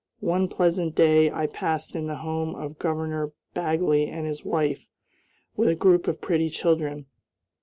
One 0.21 0.47
pleasant 0.47 0.95
day 0.95 1.29
I 1.29 1.45
passed 1.45 1.95
in 1.95 2.07
the 2.07 2.15
home 2.15 2.55
of 2.55 2.79
Governor 2.79 3.33
Bagley 3.53 4.07
and 4.07 4.25
his 4.25 4.43
wife, 4.43 4.87
with 5.55 5.69
a 5.69 5.75
group 5.75 6.07
of 6.07 6.19
pretty 6.21 6.49
children. 6.49 7.05